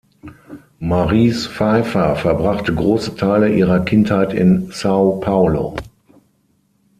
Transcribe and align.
Maris 0.79 1.45
Pfeiffer 1.45 2.15
verbrachte 2.15 2.73
große 2.73 3.17
Teile 3.17 3.53
ihrer 3.53 3.81
Kindheit 3.81 4.33
in 4.33 4.71
São 4.71 5.19
Paulo. 5.19 5.75